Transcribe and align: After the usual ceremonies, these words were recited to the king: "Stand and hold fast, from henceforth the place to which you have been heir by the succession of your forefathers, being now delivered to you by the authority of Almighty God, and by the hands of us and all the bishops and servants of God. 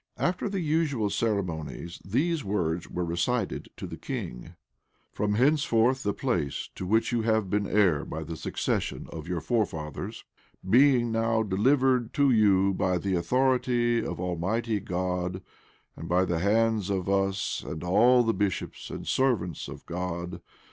After 0.17 0.49
the 0.49 0.61
usual 0.61 1.11
ceremonies, 1.11 2.01
these 2.03 2.43
words 2.43 2.89
were 2.89 3.05
recited 3.05 3.69
to 3.77 3.85
the 3.85 3.97
king: 3.97 4.33
"Stand 4.33 4.37
and 4.39 4.47
hold 4.47 4.81
fast, 4.81 5.17
from 5.17 5.33
henceforth 5.35 6.01
the 6.01 6.13
place 6.15 6.69
to 6.73 6.87
which 6.87 7.11
you 7.11 7.21
have 7.21 7.51
been 7.51 7.67
heir 7.67 8.03
by 8.03 8.23
the 8.23 8.35
succession 8.35 9.05
of 9.11 9.27
your 9.27 9.41
forefathers, 9.41 10.23
being 10.67 11.11
now 11.11 11.43
delivered 11.43 12.15
to 12.15 12.31
you 12.31 12.73
by 12.73 12.97
the 12.97 13.13
authority 13.13 14.03
of 14.03 14.19
Almighty 14.19 14.79
God, 14.79 15.43
and 15.95 16.09
by 16.09 16.25
the 16.25 16.39
hands 16.39 16.89
of 16.89 17.07
us 17.07 17.63
and 17.63 17.83
all 17.83 18.23
the 18.23 18.33
bishops 18.33 18.89
and 18.89 19.05
servants 19.05 19.67
of 19.67 19.85
God. 19.85 20.41